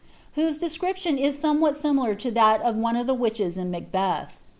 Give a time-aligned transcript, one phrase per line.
[0.35, 4.37] whfwc descnption it iomcwhol similar to tliat of one of the witches in Macbeth.'